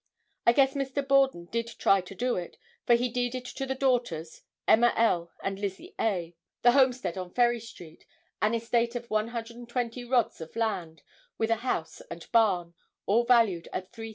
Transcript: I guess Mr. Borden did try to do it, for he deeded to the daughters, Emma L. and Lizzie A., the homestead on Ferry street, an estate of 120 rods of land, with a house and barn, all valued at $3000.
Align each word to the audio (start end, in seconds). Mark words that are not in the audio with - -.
I 0.47 0.53
guess 0.53 0.73
Mr. 0.73 1.07
Borden 1.07 1.45
did 1.45 1.67
try 1.77 2.01
to 2.01 2.15
do 2.15 2.35
it, 2.35 2.57
for 2.87 2.95
he 2.95 3.07
deeded 3.07 3.45
to 3.45 3.67
the 3.67 3.75
daughters, 3.75 4.41
Emma 4.67 4.91
L. 4.97 5.31
and 5.43 5.59
Lizzie 5.59 5.93
A., 6.01 6.35
the 6.63 6.71
homestead 6.71 7.19
on 7.19 7.29
Ferry 7.35 7.59
street, 7.59 8.07
an 8.41 8.55
estate 8.55 8.95
of 8.95 9.07
120 9.11 10.03
rods 10.05 10.41
of 10.41 10.55
land, 10.55 11.03
with 11.37 11.51
a 11.51 11.57
house 11.57 12.01
and 12.09 12.25
barn, 12.31 12.73
all 13.05 13.25
valued 13.25 13.67
at 13.71 13.91
$3000. 13.91 14.09